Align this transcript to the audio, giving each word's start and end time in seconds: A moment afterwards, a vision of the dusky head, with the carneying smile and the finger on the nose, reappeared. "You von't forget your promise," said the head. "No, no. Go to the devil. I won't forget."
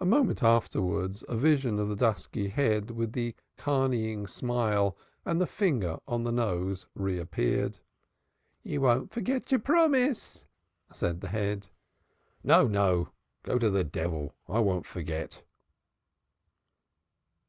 A 0.00 0.04
moment 0.04 0.40
afterwards, 0.44 1.24
a 1.28 1.36
vision 1.36 1.80
of 1.80 1.88
the 1.88 1.96
dusky 1.96 2.46
head, 2.48 2.92
with 2.92 3.10
the 3.12 3.34
carneying 3.58 4.28
smile 4.28 4.96
and 5.24 5.40
the 5.40 5.48
finger 5.48 5.98
on 6.06 6.22
the 6.22 6.30
nose, 6.30 6.86
reappeared. 6.94 7.78
"You 8.62 8.78
von't 8.78 9.10
forget 9.10 9.50
your 9.50 9.58
promise," 9.58 10.46
said 10.92 11.22
the 11.22 11.28
head. 11.30 11.66
"No, 12.44 12.68
no. 12.68 13.08
Go 13.42 13.58
to 13.58 13.68
the 13.68 13.82
devil. 13.82 14.32
I 14.46 14.60
won't 14.60 14.86
forget." 14.86 15.42